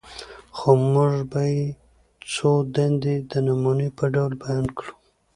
[0.57, 1.61] خو موږ به ئې
[2.33, 4.91] څو دندي د نموني په ډول بيان کړو: